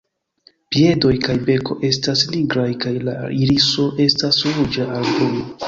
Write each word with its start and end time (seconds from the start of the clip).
Piedoj 0.75 1.11
kaj 1.25 1.35
beko 1.49 1.77
estas 1.91 2.25
nigraj 2.33 2.67
kaj 2.87 2.95
la 3.11 3.15
iriso 3.43 3.89
estas 4.09 4.43
ruĝa 4.59 4.93
al 4.99 5.11
bruna. 5.15 5.49